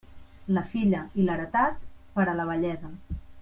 La 0.57 0.63
filla 0.71 1.01
i 1.23 1.27
l'heretat, 1.27 1.79
per 2.17 2.29
a 2.33 2.35
la 2.41 2.49
vellesa. 2.55 2.95